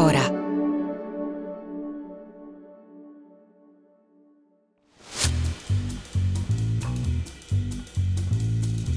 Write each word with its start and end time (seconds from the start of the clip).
Cora. 0.00 0.32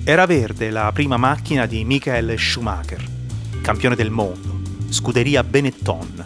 Era 0.06 0.26
verde 0.26 0.70
la 0.70 0.90
prima 0.94 1.18
macchina 1.18 1.66
di 1.66 1.84
Michael 1.84 2.40
Schumacher, 2.40 3.04
campione 3.62 3.96
del 3.96 4.12
mondo, 4.12 4.62
scuderia 4.88 5.44
Benetton, 5.44 6.24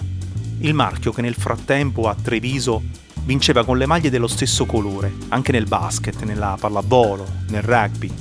il 0.59 0.76
marchio 0.76 1.12
che 1.12 1.23
nel 1.23 1.34
frattempo 1.34 2.08
a 2.08 2.14
Treviso 2.14 2.84
vinceva 3.23 3.66
con 3.66 3.80
le 3.80 3.88
maglie 3.88 4.12
dello 4.12 4.28
stesso 4.28 4.67
colore, 4.67 5.12
anche 5.30 5.52
nel 5.52 5.66
basket, 5.66 6.22
nella 6.22 6.55
pallavolo, 6.59 7.25
nel 7.48 7.64
rugby. 7.64 8.14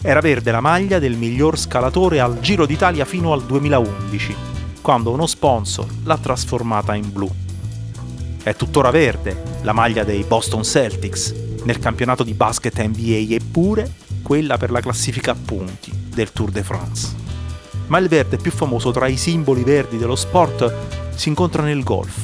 Era 0.00 0.20
verde 0.20 0.50
la 0.50 0.62
maglia 0.62 0.98
del 0.98 1.18
miglior 1.18 1.58
scalatore 1.58 2.20
al 2.20 2.40
Giro 2.40 2.64
d'Italia 2.64 3.04
fino 3.04 3.34
al 3.34 3.44
2011, 3.44 4.56
quando 4.80 5.10
uno 5.10 5.26
sponsor 5.26 5.86
l'ha 6.04 6.18
trasformata 6.18 6.94
in 6.94 7.12
blu. 7.12 7.28
È 8.42 8.54
tuttora 8.54 8.90
verde 8.90 9.42
la 9.62 9.72
maglia 9.72 10.04
dei 10.04 10.24
Boston 10.24 10.64
Celtics 10.64 11.34
nel 11.64 11.78
campionato 11.78 12.22
di 12.22 12.34
basket 12.34 12.80
NBA 12.80 13.34
eppure 13.34 13.92
quella 14.22 14.56
per 14.56 14.70
la 14.70 14.80
classifica 14.80 15.32
a 15.32 15.36
punti 15.36 15.90
del 15.92 16.32
Tour 16.32 16.50
de 16.50 16.62
France. 16.62 17.14
Ma 17.88 17.98
il 17.98 18.08
verde 18.08 18.36
più 18.36 18.50
famoso 18.50 18.90
tra 18.90 19.06
i 19.06 19.16
simboli 19.16 19.64
verdi 19.64 19.98
dello 19.98 20.16
sport 20.16 21.14
si 21.14 21.28
incontra 21.28 21.62
nel 21.62 21.82
golf. 21.82 22.16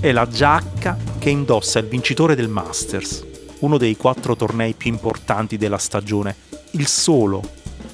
È 0.00 0.12
la 0.12 0.26
giacca 0.26 0.98
che 1.18 1.30
indossa 1.30 1.78
il 1.78 1.86
vincitore 1.86 2.34
del 2.34 2.48
Masters, 2.48 3.24
uno 3.60 3.78
dei 3.78 3.96
quattro 3.96 4.36
tornei 4.36 4.74
più 4.74 4.90
importanti 4.90 5.56
della 5.56 5.78
stagione, 5.78 6.36
il 6.72 6.86
solo 6.86 7.42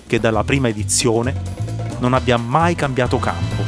che 0.06 0.19
dalla 0.19 0.42
prima 0.42 0.69
edizione 0.69 1.59
non 2.01 2.15
abbia 2.15 2.37
mai 2.37 2.75
cambiato 2.75 3.19
campo. 3.19 3.62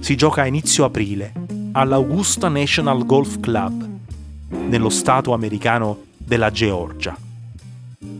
Si 0.00 0.16
gioca 0.16 0.42
a 0.42 0.46
inizio 0.46 0.84
aprile 0.84 1.32
all'Augusta 1.72 2.48
National 2.48 3.04
Golf 3.04 3.40
Club, 3.40 3.86
nello 4.48 4.88
stato 4.88 5.32
americano 5.32 6.04
della 6.16 6.50
Georgia. 6.50 7.16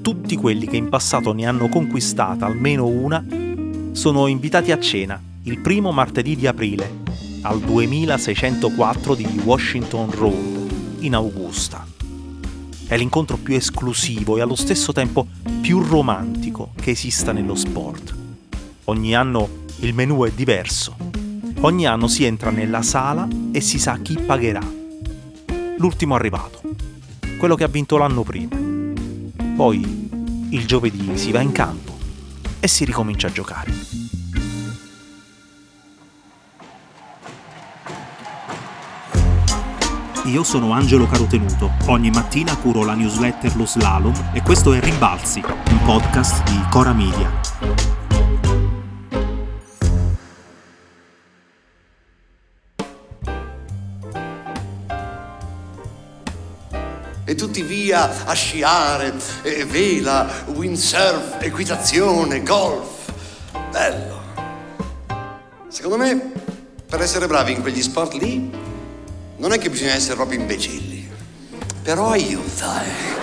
Tutti 0.00 0.36
quelli 0.36 0.66
che 0.66 0.76
in 0.76 0.88
passato 0.88 1.32
ne 1.32 1.46
hanno 1.46 1.68
conquistata 1.68 2.46
almeno 2.46 2.86
una 2.86 3.24
sono 3.92 4.26
invitati 4.26 4.70
a 4.70 4.78
cena 4.78 5.20
il 5.42 5.60
primo 5.60 5.92
martedì 5.92 6.36
di 6.36 6.46
aprile 6.46 7.06
al 7.42 7.58
2604 7.60 9.14
di 9.14 9.40
Washington 9.42 10.10
Road 10.10 10.70
in 11.00 11.14
Augusta. 11.14 11.87
È 12.88 12.96
l'incontro 12.96 13.36
più 13.36 13.54
esclusivo 13.54 14.38
e 14.38 14.40
allo 14.40 14.54
stesso 14.54 14.92
tempo 14.92 15.26
più 15.60 15.82
romantico 15.82 16.70
che 16.74 16.92
esista 16.92 17.32
nello 17.32 17.54
sport. 17.54 18.16
Ogni 18.84 19.14
anno 19.14 19.66
il 19.80 19.92
menù 19.92 20.24
è 20.24 20.30
diverso. 20.30 20.96
Ogni 21.60 21.86
anno 21.86 22.08
si 22.08 22.24
entra 22.24 22.48
nella 22.48 22.80
sala 22.80 23.28
e 23.52 23.60
si 23.60 23.78
sa 23.78 23.98
chi 23.98 24.16
pagherà. 24.16 24.66
L'ultimo 25.76 26.14
arrivato, 26.14 26.62
quello 27.36 27.56
che 27.56 27.64
ha 27.64 27.68
vinto 27.68 27.98
l'anno 27.98 28.22
prima. 28.22 28.56
Poi 29.54 30.08
il 30.48 30.66
giovedì 30.66 31.18
si 31.18 31.30
va 31.30 31.42
in 31.42 31.52
campo 31.52 31.94
e 32.58 32.68
si 32.68 32.86
ricomincia 32.86 33.26
a 33.26 33.32
giocare. 33.32 34.07
Io 40.28 40.44
sono 40.44 40.72
Angelo 40.72 41.06
Carotenuto. 41.06 41.72
Ogni 41.86 42.10
mattina 42.10 42.54
curo 42.58 42.84
la 42.84 42.92
newsletter 42.92 43.56
Lo 43.56 43.64
Slalom 43.64 44.12
e 44.34 44.42
questo 44.42 44.74
è 44.74 44.80
Rimbalzi, 44.80 45.42
un 45.70 45.82
podcast 45.84 46.42
di 46.42 46.62
Cora 46.68 46.92
Media. 46.92 47.40
E 57.24 57.34
tutti 57.34 57.62
via 57.62 58.26
a 58.26 58.34
sciare, 58.34 59.14
e 59.42 59.64
vela, 59.64 60.28
windsurf, 60.48 61.38
equitazione, 61.40 62.42
golf. 62.42 63.10
Bello. 63.70 64.20
Secondo 65.68 65.96
me, 65.96 66.32
per 66.86 67.00
essere 67.00 67.26
bravi 67.26 67.52
in 67.52 67.62
quegli 67.62 67.80
sport 67.80 68.12
lì, 68.12 68.67
non 69.38 69.52
è 69.52 69.58
che 69.58 69.70
bisogna 69.70 69.94
essere 69.94 70.16
proprio 70.16 70.40
imbecilli. 70.40 71.08
Però 71.82 72.10
aiuta, 72.10 72.84
eh. 72.84 73.16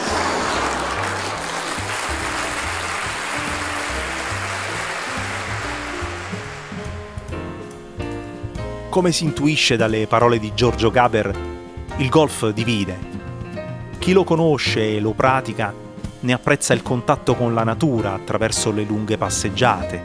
Come 8.89 9.11
si 9.11 9.25
intuisce 9.25 9.75
dalle 9.75 10.07
parole 10.07 10.39
di 10.39 10.53
Giorgio 10.55 10.89
Gaber, 10.89 11.37
il 11.97 12.09
golf 12.09 12.49
divide. 12.51 12.97
Chi 13.99 14.13
lo 14.13 14.23
conosce 14.23 14.95
e 14.95 14.99
lo 15.01 15.11
pratica 15.11 15.73
ne 16.21 16.33
apprezza 16.33 16.73
il 16.73 16.81
contatto 16.81 17.35
con 17.35 17.53
la 17.53 17.63
natura 17.63 18.13
attraverso 18.13 18.71
le 18.71 18.83
lunghe 18.83 19.17
passeggiate, 19.17 20.01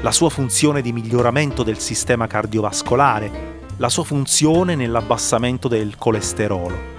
la 0.00 0.10
sua 0.10 0.30
funzione 0.30 0.80
di 0.80 0.92
miglioramento 0.92 1.62
del 1.62 1.78
sistema 1.78 2.26
cardiovascolare, 2.26 3.53
la 3.78 3.88
sua 3.88 4.04
funzione 4.04 4.74
nell'abbassamento 4.74 5.68
del 5.68 5.96
colesterolo. 5.96 6.92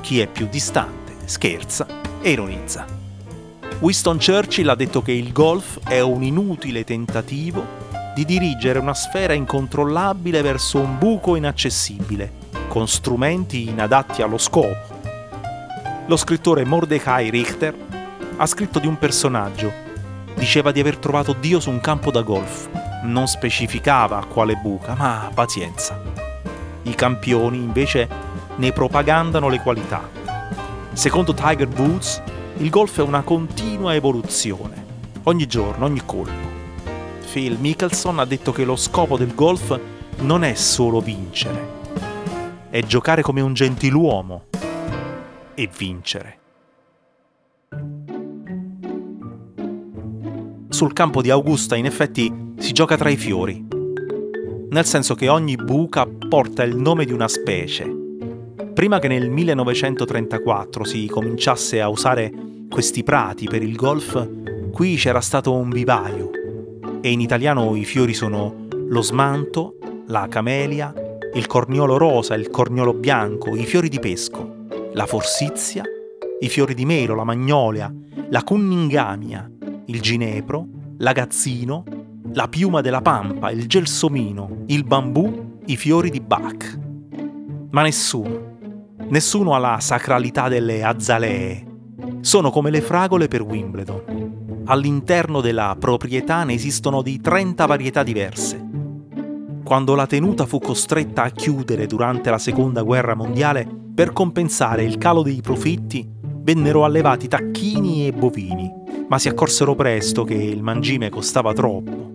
Chi 0.00 0.20
è 0.20 0.26
più 0.26 0.48
distante 0.48 1.14
scherza 1.24 1.86
e 2.20 2.30
ironizza. 2.30 2.84
Winston 3.78 4.18
Churchill 4.18 4.68
ha 4.68 4.74
detto 4.74 5.00
che 5.00 5.12
il 5.12 5.32
golf 5.32 5.78
è 5.86 6.00
un 6.00 6.22
inutile 6.22 6.84
tentativo 6.84 7.88
di 8.14 8.24
dirigere 8.24 8.78
una 8.78 8.92
sfera 8.92 9.32
incontrollabile 9.32 10.42
verso 10.42 10.78
un 10.78 10.98
buco 10.98 11.36
inaccessibile, 11.36 12.32
con 12.68 12.86
strumenti 12.86 13.68
inadatti 13.68 14.20
allo 14.20 14.38
scopo. 14.38 14.98
Lo 16.06 16.16
scrittore 16.16 16.64
Mordecai 16.64 17.30
Richter 17.30 17.74
ha 18.36 18.46
scritto 18.46 18.78
di 18.78 18.86
un 18.86 18.98
personaggio. 18.98 19.72
Diceva 20.34 20.72
di 20.72 20.80
aver 20.80 20.96
trovato 20.96 21.32
Dio 21.32 21.60
su 21.60 21.70
un 21.70 21.80
campo 21.80 22.10
da 22.10 22.22
golf. 22.22 22.68
Non 23.04 23.28
specificava 23.28 24.18
a 24.18 24.24
quale 24.24 24.56
buca, 24.56 24.94
ma 24.94 25.30
pazienza. 25.32 26.09
I 26.82 26.94
campioni 26.94 27.58
invece 27.58 28.08
ne 28.56 28.72
propagandano 28.72 29.48
le 29.48 29.60
qualità. 29.60 30.08
Secondo 30.92 31.34
Tiger 31.34 31.68
Woods, 31.68 32.22
il 32.58 32.68
golf 32.70 32.98
è 32.98 33.02
una 33.02 33.22
continua 33.22 33.94
evoluzione, 33.94 34.84
ogni 35.24 35.46
giorno, 35.46 35.84
ogni 35.84 36.02
colpo. 36.04 36.48
Phil 37.30 37.58
Mickelson 37.58 38.18
ha 38.18 38.24
detto 38.24 38.52
che 38.52 38.64
lo 38.64 38.76
scopo 38.76 39.16
del 39.16 39.34
golf 39.34 39.78
non 40.18 40.42
è 40.42 40.54
solo 40.54 41.00
vincere, 41.00 41.68
è 42.70 42.82
giocare 42.82 43.22
come 43.22 43.40
un 43.40 43.54
gentiluomo 43.54 44.46
e 45.54 45.70
vincere. 45.76 46.38
Sul 50.68 50.92
campo 50.92 51.22
di 51.22 51.30
Augusta 51.30 51.76
in 51.76 51.84
effetti 51.84 52.54
si 52.58 52.72
gioca 52.72 52.96
tra 52.96 53.10
i 53.10 53.16
fiori, 53.16 53.66
nel 54.70 54.84
senso 54.84 55.14
che 55.14 55.28
ogni 55.28 55.56
buca 55.56 56.06
porta 56.06 56.62
il 56.62 56.76
nome 56.76 57.04
di 57.04 57.12
una 57.12 57.28
specie. 57.28 57.98
Prima 58.72 58.98
che 58.98 59.08
nel 59.08 59.28
1934 59.28 60.84
si 60.84 61.06
cominciasse 61.06 61.80
a 61.80 61.88
usare 61.88 62.32
questi 62.68 63.02
prati 63.02 63.46
per 63.48 63.62
il 63.62 63.74
golf, 63.74 64.28
qui 64.70 64.94
c'era 64.94 65.20
stato 65.20 65.52
un 65.52 65.70
vivaio 65.70 66.30
e 67.00 67.10
in 67.10 67.20
italiano 67.20 67.74
i 67.74 67.84
fiori 67.84 68.14
sono 68.14 68.66
lo 68.88 69.02
smanto, 69.02 69.76
la 70.06 70.28
camelia, 70.28 70.92
il 71.34 71.46
corniolo 71.46 71.96
rosa, 71.96 72.34
il 72.34 72.50
corniolo 72.50 72.92
bianco, 72.94 73.56
i 73.56 73.64
fiori 73.64 73.88
di 73.88 73.98
pesco, 73.98 74.66
la 74.92 75.06
forsizia, 75.06 75.82
i 76.40 76.48
fiori 76.48 76.74
di 76.74 76.84
melo, 76.84 77.14
la 77.14 77.24
magnolia, 77.24 77.92
la 78.30 78.42
cunningamia, 78.42 79.50
il 79.86 80.00
ginepro, 80.00 80.66
l'agazzino, 80.98 81.84
la 82.32 82.48
piuma 82.48 82.80
della 82.80 83.00
pampa, 83.00 83.50
il 83.50 83.66
gelsomino, 83.66 84.64
il 84.66 84.84
bambù, 84.84 85.58
i 85.66 85.76
fiori 85.76 86.10
di 86.10 86.20
Bach. 86.20 86.78
Ma 87.70 87.82
nessuno, 87.82 88.50
Nessuno 89.10 89.54
ha 89.54 89.58
la 89.58 89.80
sacralità 89.80 90.46
delle 90.46 90.84
azalee. 90.84 91.66
Sono 92.20 92.50
come 92.50 92.70
le 92.70 92.80
fragole 92.80 93.26
per 93.26 93.42
Wimbledon. 93.42 94.62
All'interno 94.66 95.40
della 95.40 95.74
proprietà 95.76 96.44
ne 96.44 96.52
esistono 96.52 97.02
di 97.02 97.20
30 97.20 97.66
varietà 97.66 98.04
diverse. 98.04 98.68
Quando 99.64 99.96
la 99.96 100.06
tenuta 100.06 100.46
fu 100.46 100.60
costretta 100.60 101.24
a 101.24 101.30
chiudere 101.30 101.88
durante 101.88 102.30
la 102.30 102.38
seconda 102.38 102.82
guerra 102.82 103.16
mondiale, 103.16 103.66
per 103.92 104.12
compensare 104.12 104.84
il 104.84 104.96
calo 104.96 105.22
dei 105.22 105.40
profitti, 105.40 106.08
vennero 106.22 106.84
allevati 106.84 107.26
tacchini 107.26 108.06
e 108.06 108.12
bovini, 108.12 108.70
ma 109.08 109.18
si 109.18 109.26
accorsero 109.26 109.74
presto 109.74 110.22
che 110.22 110.34
il 110.34 110.62
mangime 110.62 111.08
costava 111.08 111.52
troppo 111.52 112.09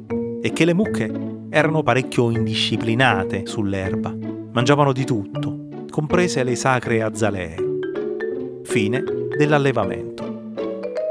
e 0.45 0.53
che 0.53 0.63
le 0.63 0.75
mucche 0.75 1.11
erano 1.49 1.81
parecchio 1.81 2.29
indisciplinate 2.29 3.47
sull'erba. 3.47 4.15
Mangiavano 4.51 4.93
di 4.93 5.03
tutto, 5.03 5.69
comprese 5.89 6.43
le 6.43 6.55
sacre 6.55 7.01
azalee. 7.01 8.59
Fine 8.63 9.03
dell'allevamento. 9.35 10.51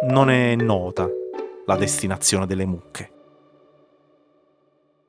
Non 0.02 0.30
è 0.30 0.54
nota 0.54 1.08
la 1.66 1.74
destinazione 1.74 2.46
delle 2.46 2.64
mucche. 2.64 3.12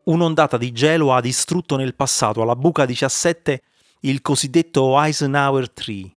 Un'ondata 0.06 0.58
di 0.58 0.72
gelo 0.72 1.14
ha 1.14 1.22
distrutto 1.22 1.76
nel 1.76 1.94
passato 1.94 2.42
alla 2.42 2.56
buca 2.56 2.86
17 2.86 3.62
il 4.00 4.22
cosiddetto 4.22 5.00
Eisenhower 5.00 5.70
Tree, 5.70 6.12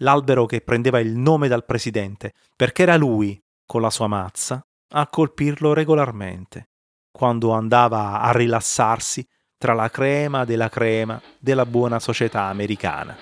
l'albero 0.00 0.44
che 0.44 0.60
prendeva 0.60 1.00
il 1.00 1.16
nome 1.16 1.48
dal 1.48 1.64
presidente, 1.64 2.34
perché 2.54 2.82
era 2.82 2.98
lui, 2.98 3.42
con 3.64 3.80
la 3.80 3.88
sua 3.88 4.06
mazza, 4.06 4.62
a 4.90 5.08
colpirlo 5.08 5.72
regolarmente, 5.72 6.68
quando 7.10 7.52
andava 7.52 8.20
a 8.20 8.32
rilassarsi 8.32 9.26
tra 9.56 9.74
la 9.74 9.88
crema 9.88 10.44
della 10.44 10.68
crema 10.68 11.20
della 11.38 11.66
buona 11.66 11.98
società 11.98 12.44
americana. 12.44 13.16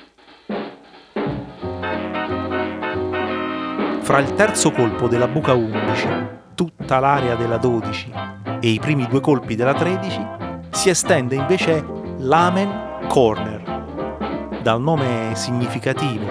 Fra 4.02 4.18
il 4.18 4.34
terzo 4.34 4.70
colpo 4.70 5.08
della 5.08 5.26
buca 5.26 5.54
11, 5.54 6.08
tutta 6.54 7.00
l'area 7.00 7.34
della 7.34 7.56
12 7.56 8.12
e 8.60 8.68
i 8.68 8.78
primi 8.78 9.06
due 9.08 9.20
colpi 9.20 9.56
della 9.56 9.74
13 9.74 10.26
si 10.70 10.90
estende 10.90 11.34
invece 11.34 11.84
l'Amen 12.18 13.06
Corner, 13.08 14.60
dal 14.62 14.80
nome 14.80 15.32
significativo, 15.34 16.26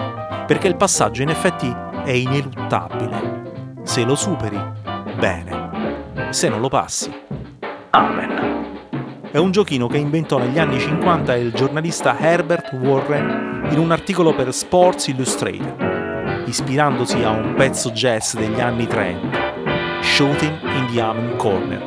perché 0.46 0.68
il 0.68 0.76
passaggio 0.76 1.22
in 1.22 1.30
effetti 1.30 1.68
è 2.04 2.12
ineluttabile. 2.12 3.80
Se 3.82 4.04
lo 4.04 4.14
superi, 4.14 4.58
bene. 5.18 6.28
Se 6.30 6.48
non 6.48 6.60
lo 6.60 6.68
passi, 6.68 7.12
amen 7.90 8.56
è 9.36 9.38
un 9.38 9.50
giochino 9.50 9.86
che 9.86 9.98
inventò 9.98 10.38
negli 10.38 10.58
anni 10.58 10.80
50 10.80 11.36
il 11.36 11.52
giornalista 11.52 12.18
Herbert 12.18 12.72
Warren 12.72 13.68
in 13.70 13.78
un 13.78 13.92
articolo 13.92 14.34
per 14.34 14.50
Sports 14.50 15.08
Illustrated, 15.08 16.46
ispirandosi 16.46 17.22
a 17.22 17.32
un 17.32 17.52
pezzo 17.54 17.90
jazz 17.90 18.34
degli 18.34 18.60
anni 18.60 18.86
30, 18.86 20.00
Shooting 20.00 20.58
in 20.62 20.86
the 20.90 21.00
Amen 21.02 21.36
Corner, 21.36 21.82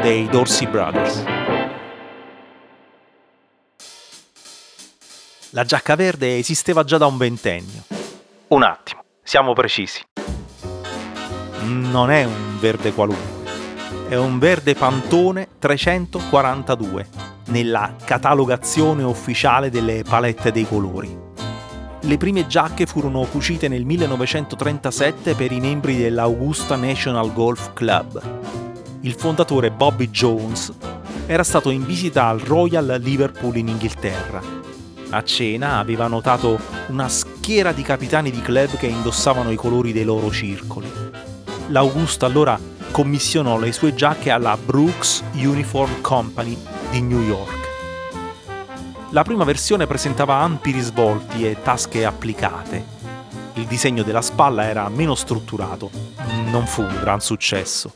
dei 0.00 0.26
Dorsey 0.28 0.66
Brothers. 0.66 1.24
La 5.50 5.64
giacca 5.64 5.96
verde 5.96 6.38
esisteva 6.38 6.84
già 6.84 6.96
da 6.96 7.04
un 7.04 7.18
ventennio. 7.18 7.82
Un 8.48 8.62
attimo, 8.62 9.04
siamo 9.22 9.52
precisi. 9.52 10.00
Non 11.64 12.10
è 12.10 12.24
un 12.24 12.58
verde 12.58 12.94
qualunque 12.94 13.43
è 14.14 14.16
un 14.16 14.38
verde 14.38 14.76
Pantone 14.76 15.48
342 15.58 17.06
nella 17.46 17.96
catalogazione 18.04 19.02
ufficiale 19.02 19.70
delle 19.70 20.04
palette 20.08 20.52
dei 20.52 20.68
colori. 20.68 21.18
Le 22.00 22.16
prime 22.16 22.46
giacche 22.46 22.86
furono 22.86 23.24
cucite 23.24 23.66
nel 23.66 23.84
1937 23.84 25.34
per 25.34 25.50
i 25.50 25.58
membri 25.58 25.96
dell'Augusta 25.96 26.76
National 26.76 27.32
Golf 27.32 27.72
Club. 27.72 28.22
Il 29.00 29.14
fondatore 29.14 29.72
Bobby 29.72 30.08
Jones 30.10 30.72
era 31.26 31.42
stato 31.42 31.70
in 31.70 31.84
visita 31.84 32.26
al 32.26 32.38
Royal 32.38 33.00
Liverpool 33.00 33.56
in 33.56 33.66
Inghilterra. 33.66 34.40
A 35.10 35.24
cena 35.24 35.78
aveva 35.78 36.06
notato 36.06 36.60
una 36.86 37.08
schiera 37.08 37.72
di 37.72 37.82
capitani 37.82 38.30
di 38.30 38.40
club 38.40 38.76
che 38.76 38.86
indossavano 38.86 39.50
i 39.50 39.56
colori 39.56 39.92
dei 39.92 40.04
loro 40.04 40.30
circoli. 40.30 40.88
L'Augusta 41.68 42.26
allora 42.26 42.56
commissionò 42.94 43.58
le 43.58 43.72
sue 43.72 43.92
giacche 43.92 44.30
alla 44.30 44.56
Brooks 44.56 45.24
Uniform 45.32 46.00
Company 46.00 46.56
di 46.90 47.00
New 47.00 47.22
York. 47.22 47.68
La 49.10 49.24
prima 49.24 49.42
versione 49.42 49.88
presentava 49.88 50.36
ampi 50.36 50.70
risvolti 50.70 51.44
e 51.44 51.60
tasche 51.60 52.04
applicate. 52.04 52.84
Il 53.54 53.64
disegno 53.64 54.04
della 54.04 54.22
spalla 54.22 54.66
era 54.66 54.88
meno 54.90 55.16
strutturato, 55.16 55.90
non 56.52 56.68
fu 56.68 56.82
un 56.82 56.96
gran 57.00 57.20
successo. 57.20 57.94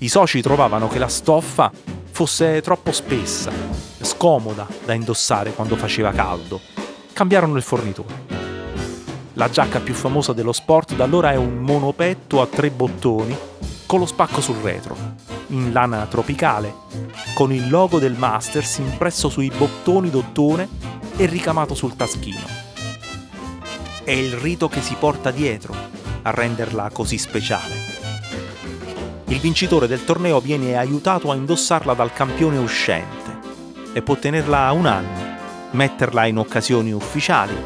I 0.00 0.08
soci 0.10 0.42
trovavano 0.42 0.86
che 0.88 0.98
la 0.98 1.08
stoffa 1.08 1.72
fosse 2.10 2.60
troppo 2.60 2.92
spessa, 2.92 3.50
scomoda 4.02 4.66
da 4.84 4.92
indossare 4.92 5.54
quando 5.54 5.76
faceva 5.76 6.12
caldo. 6.12 6.60
Cambiarono 7.14 7.56
il 7.56 7.62
fornitore. 7.62 8.24
La 9.32 9.48
giacca 9.48 9.80
più 9.80 9.94
famosa 9.94 10.34
dello 10.34 10.52
sport 10.52 10.94
da 10.94 11.04
allora 11.04 11.32
è 11.32 11.36
un 11.36 11.56
monopetto 11.56 12.42
a 12.42 12.46
tre 12.46 12.68
bottoni 12.68 13.54
con 13.86 14.00
lo 14.00 14.06
spacco 14.06 14.40
sul 14.40 14.56
retro, 14.56 14.96
in 15.48 15.72
lana 15.72 16.06
tropicale, 16.06 16.74
con 17.34 17.52
il 17.52 17.70
logo 17.70 18.00
del 18.00 18.14
Masters 18.14 18.78
impresso 18.78 19.28
sui 19.28 19.50
bottoni 19.56 20.10
d'ottone 20.10 20.68
e 21.16 21.26
ricamato 21.26 21.74
sul 21.74 21.94
taschino. 21.94 22.64
È 24.02 24.10
il 24.10 24.32
rito 24.34 24.68
che 24.68 24.80
si 24.80 24.96
porta 24.98 25.30
dietro 25.30 25.74
a 26.22 26.30
renderla 26.30 26.90
così 26.92 27.16
speciale. 27.16 27.94
Il 29.26 29.38
vincitore 29.38 29.86
del 29.86 30.04
torneo 30.04 30.40
viene 30.40 30.76
aiutato 30.76 31.30
a 31.30 31.36
indossarla 31.36 31.94
dal 31.94 32.12
campione 32.12 32.58
uscente 32.58 33.38
e 33.92 34.02
può 34.02 34.16
tenerla 34.16 34.70
un 34.72 34.86
anno, 34.86 35.38
metterla 35.70 36.26
in 36.26 36.38
occasioni 36.38 36.92
ufficiali, 36.92 37.56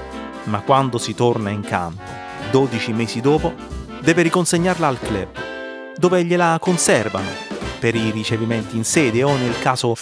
ma 0.44 0.60
quando 0.60 0.98
si 0.98 1.14
torna 1.14 1.50
in 1.50 1.62
campo, 1.62 2.02
12 2.50 2.92
mesi 2.92 3.20
dopo, 3.20 3.54
deve 4.00 4.22
riconsegnarla 4.22 4.86
al 4.86 4.98
club 4.98 5.48
dove 6.00 6.24
gliela 6.24 6.56
conservano 6.58 7.28
per 7.78 7.94
i 7.94 8.10
ricevimenti 8.10 8.74
in 8.74 8.84
sede 8.84 9.22
o 9.22 9.36
nel 9.36 9.58
caso 9.58 9.94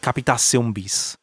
capitasse 0.00 0.56
un 0.56 0.72
bis. 0.72 1.14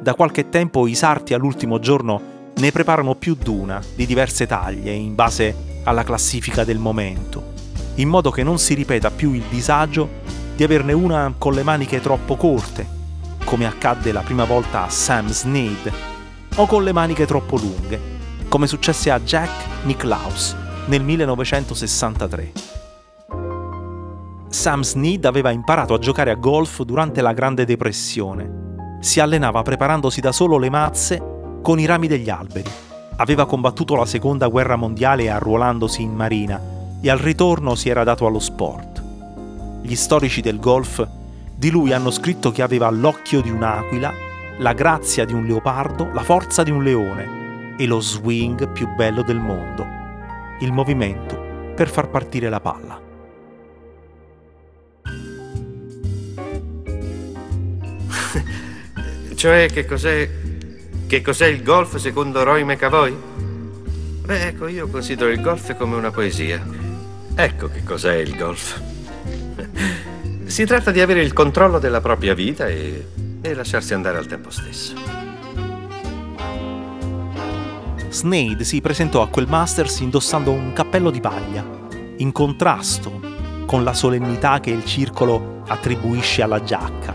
Da 0.00 0.14
qualche 0.14 0.48
tempo 0.48 0.86
i 0.86 0.94
sarti 0.94 1.34
all'ultimo 1.34 1.80
giorno 1.80 2.34
ne 2.54 2.70
preparano 2.70 3.16
più 3.16 3.34
d'una 3.34 3.82
di 3.96 4.06
diverse 4.06 4.46
taglie 4.46 4.92
in 4.92 5.16
base 5.16 5.80
alla 5.82 6.04
classifica 6.04 6.62
del 6.62 6.78
momento, 6.78 7.54
in 7.96 8.08
modo 8.08 8.30
che 8.30 8.44
non 8.44 8.60
si 8.60 8.74
ripeta 8.74 9.10
più 9.10 9.32
il 9.32 9.42
disagio 9.50 10.22
di 10.54 10.62
averne 10.62 10.92
una 10.92 11.34
con 11.36 11.54
le 11.54 11.64
maniche 11.64 12.00
troppo 12.00 12.36
corte, 12.36 12.86
come 13.44 13.66
accadde 13.66 14.12
la 14.12 14.22
prima 14.22 14.44
volta 14.44 14.84
a 14.84 14.88
Sam 14.88 15.26
Snead, 15.26 15.92
o 16.54 16.66
con 16.66 16.84
le 16.84 16.92
maniche 16.92 17.26
troppo 17.26 17.56
lunghe, 17.56 18.00
come 18.46 18.68
successe 18.68 19.10
a 19.10 19.18
Jack 19.18 19.50
Nicklaus 19.82 20.64
nel 20.86 21.02
1963. 21.02 22.52
Sam 24.48 24.82
Snead 24.82 25.24
aveva 25.24 25.50
imparato 25.50 25.94
a 25.94 25.98
giocare 25.98 26.30
a 26.30 26.34
golf 26.34 26.82
durante 26.82 27.20
la 27.20 27.32
Grande 27.32 27.64
Depressione. 27.64 28.98
Si 29.00 29.18
allenava 29.18 29.62
preparandosi 29.62 30.20
da 30.20 30.30
solo 30.30 30.58
le 30.58 30.70
mazze 30.70 31.58
con 31.60 31.80
i 31.80 31.86
rami 31.86 32.06
degli 32.06 32.30
alberi. 32.30 32.70
Aveva 33.16 33.46
combattuto 33.46 33.96
la 33.96 34.06
Seconda 34.06 34.46
Guerra 34.46 34.76
Mondiale 34.76 35.28
arruolandosi 35.28 36.02
in 36.02 36.14
marina 36.14 36.60
e 37.00 37.10
al 37.10 37.18
ritorno 37.18 37.74
si 37.74 37.88
era 37.88 38.04
dato 38.04 38.26
allo 38.26 38.38
sport. 38.38 39.02
Gli 39.82 39.96
storici 39.96 40.40
del 40.40 40.60
golf 40.60 41.06
di 41.56 41.70
lui 41.70 41.92
hanno 41.92 42.10
scritto 42.10 42.52
che 42.52 42.62
aveva 42.62 42.90
l'occhio 42.90 43.40
di 43.40 43.50
un'aquila, 43.50 44.12
la 44.58 44.72
grazia 44.72 45.24
di 45.24 45.32
un 45.32 45.44
leopardo, 45.44 46.10
la 46.12 46.22
forza 46.22 46.62
di 46.62 46.70
un 46.70 46.82
leone 46.82 47.74
e 47.76 47.86
lo 47.86 48.00
swing 48.00 48.68
più 48.70 48.88
bello 48.94 49.22
del 49.22 49.38
mondo 49.38 49.95
il 50.60 50.72
movimento 50.72 51.74
per 51.74 51.88
far 51.88 52.08
partire 52.08 52.48
la 52.48 52.60
palla. 52.60 53.00
cioè, 59.34 59.68
che 59.70 59.84
cos'è, 59.84 60.30
che 61.06 61.22
cos'è 61.22 61.46
il 61.46 61.62
golf 61.62 61.96
secondo 61.96 62.42
Roy 62.42 62.64
McAvoy? 62.64 63.14
Beh, 64.24 64.48
ecco, 64.48 64.66
io 64.66 64.88
considero 64.88 65.30
il 65.30 65.40
golf 65.40 65.76
come 65.76 65.94
una 65.96 66.10
poesia. 66.10 66.60
Ecco 67.34 67.68
che 67.68 67.84
cos'è 67.84 68.16
il 68.16 68.36
golf. 68.36 68.82
Si 70.46 70.64
tratta 70.64 70.92
di 70.92 71.00
avere 71.00 71.22
il 71.22 71.32
controllo 71.32 71.80
della 71.80 72.00
propria 72.00 72.32
vita 72.32 72.68
e, 72.68 73.04
e 73.40 73.54
lasciarsi 73.54 73.94
andare 73.94 74.18
al 74.18 74.26
tempo 74.26 74.50
stesso. 74.50 75.15
Snade 78.16 78.64
si 78.64 78.80
presentò 78.80 79.20
a 79.20 79.28
quel 79.28 79.46
Masters 79.46 80.00
indossando 80.00 80.50
un 80.50 80.72
cappello 80.72 81.10
di 81.10 81.20
paglia, 81.20 81.62
in 82.16 82.32
contrasto 82.32 83.20
con 83.66 83.84
la 83.84 83.92
solennità 83.92 84.58
che 84.60 84.70
il 84.70 84.86
circolo 84.86 85.62
attribuisce 85.66 86.40
alla 86.40 86.62
giacca. 86.62 87.14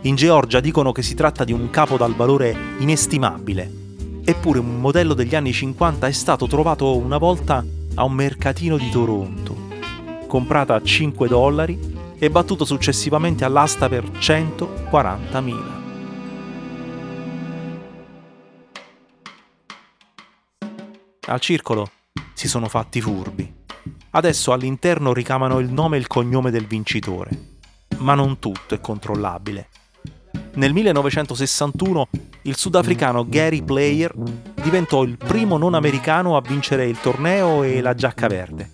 In 0.00 0.16
Georgia 0.16 0.58
dicono 0.58 0.90
che 0.90 1.02
si 1.02 1.14
tratta 1.14 1.44
di 1.44 1.52
un 1.52 1.70
capo 1.70 1.96
dal 1.96 2.16
valore 2.16 2.56
inestimabile, 2.78 3.80
Eppure 4.24 4.60
un 4.60 4.80
modello 4.80 5.14
degli 5.14 5.34
anni 5.34 5.52
50 5.52 6.06
è 6.06 6.12
stato 6.12 6.46
trovato 6.46 6.96
una 6.96 7.18
volta 7.18 7.64
a 7.94 8.04
un 8.04 8.12
mercatino 8.12 8.76
di 8.76 8.88
Toronto, 8.88 9.56
comprata 10.28 10.76
a 10.76 10.82
5 10.82 11.26
dollari 11.26 11.78
e 12.18 12.30
battuto 12.30 12.64
successivamente 12.64 13.44
all'asta 13.44 13.88
per 13.88 14.04
140.000. 14.04 15.81
Al 21.24 21.38
circolo 21.38 21.88
si 22.34 22.48
sono 22.48 22.68
fatti 22.68 23.00
furbi. 23.00 23.60
Adesso 24.10 24.52
all'interno 24.52 25.12
ricamano 25.12 25.60
il 25.60 25.72
nome 25.72 25.96
e 25.96 26.00
il 26.00 26.08
cognome 26.08 26.50
del 26.50 26.66
vincitore. 26.66 27.30
Ma 27.98 28.14
non 28.14 28.40
tutto 28.40 28.74
è 28.74 28.80
controllabile. 28.80 29.68
Nel 30.54 30.72
1961 30.72 32.08
il 32.42 32.56
sudafricano 32.56 33.24
Gary 33.28 33.62
Player 33.62 34.12
diventò 34.62 35.04
il 35.04 35.16
primo 35.16 35.58
non 35.58 35.74
americano 35.74 36.36
a 36.36 36.40
vincere 36.40 36.86
il 36.86 36.98
torneo 37.00 37.62
e 37.62 37.80
la 37.80 37.94
giacca 37.94 38.26
verde. 38.26 38.72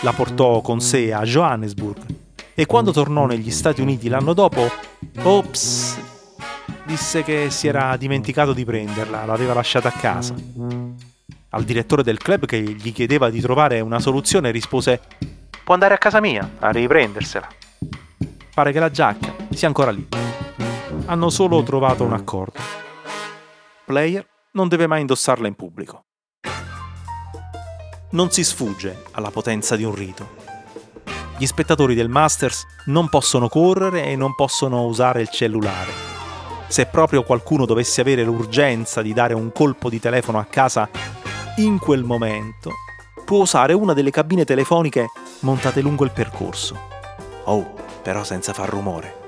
La 0.00 0.12
portò 0.12 0.60
con 0.60 0.80
sé 0.80 1.14
a 1.14 1.22
Johannesburg 1.22 2.04
e 2.54 2.66
quando 2.66 2.92
tornò 2.92 3.24
negli 3.24 3.50
Stati 3.50 3.80
Uniti 3.80 4.08
l'anno 4.08 4.34
dopo, 4.34 4.68
ops, 5.22 5.98
disse 6.84 7.22
che 7.22 7.48
si 7.48 7.68
era 7.68 7.96
dimenticato 7.96 8.52
di 8.52 8.66
prenderla, 8.66 9.24
l'aveva 9.24 9.54
lasciata 9.54 9.88
a 9.88 9.92
casa. 9.92 10.34
Al 11.54 11.64
direttore 11.64 12.02
del 12.02 12.16
club 12.16 12.46
che 12.46 12.58
gli 12.62 12.92
chiedeva 12.94 13.28
di 13.28 13.40
trovare 13.40 13.80
una 13.80 14.00
soluzione 14.00 14.50
rispose 14.50 15.02
Può 15.62 15.74
andare 15.74 15.92
a 15.92 15.98
casa 15.98 16.18
mia 16.18 16.52
a 16.58 16.70
riprendersela. 16.70 17.46
Pare 18.54 18.72
che 18.72 18.78
la 18.78 18.90
giacca 18.90 19.34
sia 19.50 19.68
ancora 19.68 19.90
lì. 19.90 20.08
Hanno 21.06 21.28
solo 21.28 21.62
trovato 21.62 22.04
un 22.04 22.14
accordo. 22.14 22.58
Player 23.84 24.26
non 24.52 24.68
deve 24.68 24.86
mai 24.86 25.02
indossarla 25.02 25.46
in 25.46 25.54
pubblico. 25.54 26.06
Non 28.12 28.30
si 28.30 28.44
sfugge 28.44 29.04
alla 29.12 29.30
potenza 29.30 29.76
di 29.76 29.84
un 29.84 29.94
rito. 29.94 30.40
Gli 31.36 31.46
spettatori 31.46 31.94
del 31.94 32.08
Masters 32.08 32.64
non 32.86 33.10
possono 33.10 33.48
correre 33.48 34.06
e 34.06 34.16
non 34.16 34.34
possono 34.34 34.84
usare 34.84 35.20
il 35.20 35.28
cellulare. 35.28 35.92
Se 36.68 36.86
proprio 36.86 37.22
qualcuno 37.24 37.66
dovesse 37.66 38.00
avere 38.00 38.24
l'urgenza 38.24 39.02
di 39.02 39.12
dare 39.12 39.34
un 39.34 39.52
colpo 39.52 39.90
di 39.90 40.00
telefono 40.00 40.38
a 40.38 40.44
casa 40.44 40.88
in 41.56 41.78
quel 41.78 42.02
momento 42.02 42.70
può 43.26 43.40
usare 43.40 43.74
una 43.74 43.92
delle 43.92 44.10
cabine 44.10 44.44
telefoniche 44.44 45.10
montate 45.40 45.82
lungo 45.82 46.04
il 46.04 46.10
percorso. 46.10 46.78
Oh, 47.44 47.74
però 48.02 48.24
senza 48.24 48.54
far 48.54 48.70
rumore. 48.70 49.20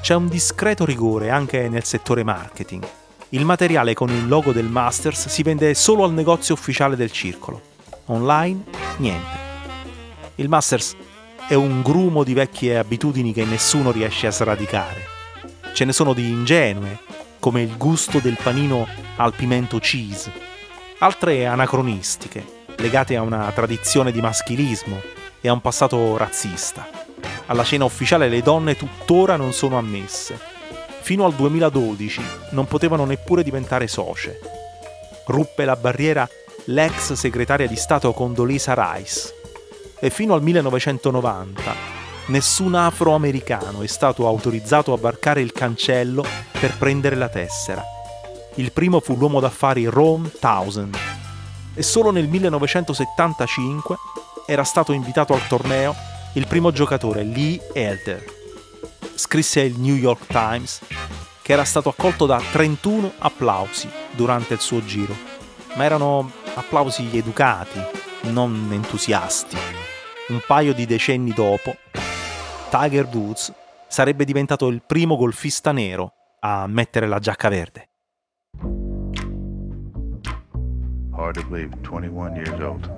C'è 0.00 0.14
un 0.14 0.28
discreto 0.28 0.84
rigore 0.84 1.30
anche 1.30 1.68
nel 1.68 1.84
settore 1.84 2.24
marketing. 2.24 2.84
Il 3.30 3.44
materiale 3.44 3.94
con 3.94 4.10
il 4.10 4.26
logo 4.26 4.52
del 4.52 4.66
Masters 4.66 5.28
si 5.28 5.42
vende 5.42 5.74
solo 5.74 6.04
al 6.04 6.12
negozio 6.12 6.54
ufficiale 6.54 6.96
del 6.96 7.12
circolo. 7.12 7.60
Online, 8.06 8.64
niente. 8.98 9.42
Il 10.36 10.48
Masters 10.48 10.96
è 11.46 11.54
un 11.54 11.82
grumo 11.82 12.24
di 12.24 12.34
vecchie 12.34 12.78
abitudini 12.78 13.32
che 13.32 13.44
nessuno 13.44 13.92
riesce 13.92 14.26
a 14.26 14.32
sradicare. 14.32 15.06
Ce 15.72 15.84
ne 15.84 15.92
sono 15.92 16.12
di 16.12 16.28
ingenue, 16.28 16.98
come 17.38 17.62
il 17.62 17.76
gusto 17.76 18.18
del 18.18 18.38
panino 18.42 18.86
al 19.16 19.34
pimento 19.34 19.78
cheese 19.78 20.52
altre 20.98 21.46
anacronistiche, 21.46 22.44
legate 22.76 23.16
a 23.16 23.22
una 23.22 23.50
tradizione 23.52 24.12
di 24.12 24.20
maschilismo 24.20 25.00
e 25.40 25.48
a 25.48 25.52
un 25.52 25.60
passato 25.60 26.16
razzista. 26.16 26.86
Alla 27.46 27.64
cena 27.64 27.84
ufficiale 27.84 28.28
le 28.28 28.42
donne 28.42 28.76
tuttora 28.76 29.36
non 29.36 29.52
sono 29.52 29.76
ammesse. 29.76 30.38
Fino 31.00 31.24
al 31.24 31.34
2012 31.34 32.22
non 32.50 32.66
potevano 32.66 33.04
neppure 33.04 33.42
diventare 33.42 33.88
socie. 33.88 34.38
Ruppe 35.26 35.64
la 35.64 35.76
barriera 35.76 36.28
l'ex 36.66 37.12
segretaria 37.12 37.66
di 37.66 37.76
Stato 37.76 38.12
Condoleezza 38.12 38.74
Rice. 38.74 39.34
E 39.98 40.10
fino 40.10 40.34
al 40.34 40.42
1990 40.42 41.74
nessun 42.26 42.74
afroamericano 42.74 43.82
è 43.82 43.86
stato 43.86 44.26
autorizzato 44.26 44.92
a 44.92 44.96
varcare 44.96 45.42
il 45.42 45.52
cancello 45.52 46.24
per 46.58 46.76
prendere 46.78 47.16
la 47.16 47.28
tessera 47.28 47.84
il 48.56 48.72
primo 48.72 49.00
fu 49.00 49.16
l'uomo 49.16 49.40
d'affari 49.40 49.86
Ron 49.86 50.30
Townsend 50.38 50.96
e 51.74 51.82
solo 51.82 52.10
nel 52.10 52.28
1975 52.28 53.96
era 54.46 54.62
stato 54.62 54.92
invitato 54.92 55.34
al 55.34 55.46
torneo 55.48 55.94
il 56.34 56.46
primo 56.46 56.70
giocatore 56.70 57.24
Lee 57.24 57.60
Elder. 57.72 58.24
Scrisse 59.14 59.60
il 59.60 59.78
New 59.78 59.94
York 59.94 60.26
Times 60.26 60.80
che 61.42 61.52
era 61.52 61.64
stato 61.64 61.88
accolto 61.88 62.26
da 62.26 62.40
31 62.52 63.12
applausi 63.18 63.88
durante 64.12 64.54
il 64.54 64.60
suo 64.60 64.84
giro, 64.84 65.14
ma 65.74 65.84
erano 65.84 66.30
applausi 66.54 67.08
educati, 67.12 67.80
non 68.22 68.68
entusiasti. 68.72 69.56
Un 70.28 70.40
paio 70.46 70.72
di 70.72 70.86
decenni 70.86 71.32
dopo, 71.32 71.76
Tiger 72.70 73.06
Woods 73.12 73.52
sarebbe 73.88 74.24
diventato 74.24 74.68
il 74.68 74.82
primo 74.86 75.16
golfista 75.16 75.70
nero 75.70 76.12
a 76.40 76.66
mettere 76.66 77.06
la 77.06 77.18
giacca 77.18 77.48
verde. 77.48 77.88
Hard 81.14 81.34
to 81.36 81.44
believe, 81.44 81.70
21 81.82 82.36
years 82.36 82.60
old. 82.60 82.88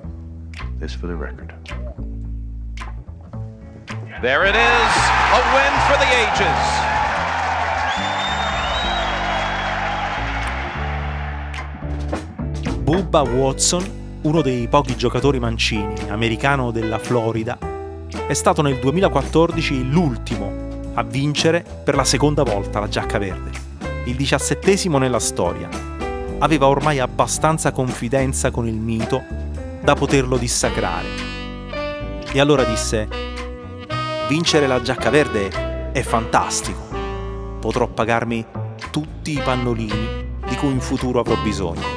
This 0.79 0.93
for 0.93 1.07
the 1.07 1.15
record. 1.15 1.53
There 4.21 4.45
it 4.45 4.55
is, 4.55 4.93
a 5.33 5.41
win 5.53 5.73
for 5.87 5.97
the 5.97 6.07
ages. 6.09 6.95
Bubba 12.83 13.21
Watson, 13.21 13.83
uno 14.21 14.41
dei 14.41 14.67
pochi 14.67 14.95
giocatori 14.95 15.39
mancini, 15.39 15.93
americano 16.09 16.71
della 16.71 16.97
Florida, 16.97 17.57
è 18.27 18.33
stato 18.33 18.61
nel 18.61 18.79
2014 18.79 19.89
l'ultimo 19.89 20.51
a 20.93 21.03
vincere 21.03 21.63
per 21.83 21.95
la 21.95 22.03
seconda 22.03 22.43
volta 22.43 22.79
la 22.79 22.87
giacca 22.87 23.17
verde, 23.19 23.51
il 24.07 24.15
diciassettesimo 24.15 24.97
nella 24.97 25.19
storia 25.19 25.69
aveva 26.39 26.67
ormai 26.67 26.99
abbastanza 26.99 27.71
confidenza 27.71 28.51
con 28.51 28.67
il 28.67 28.75
mito 28.75 29.21
da 29.81 29.95
poterlo 29.95 30.37
dissacrare. 30.37 31.07
E 32.31 32.39
allora 32.39 32.63
disse, 32.63 33.07
vincere 34.29 34.65
la 34.65 34.81
giacca 34.81 35.09
verde 35.09 35.91
è 35.91 36.01
fantastico, 36.01 36.79
potrò 37.59 37.87
pagarmi 37.87 38.45
tutti 38.91 39.31
i 39.31 39.41
pannolini 39.43 40.25
di 40.47 40.55
cui 40.55 40.71
in 40.71 40.79
futuro 40.79 41.19
avrò 41.19 41.35
bisogno. 41.43 41.96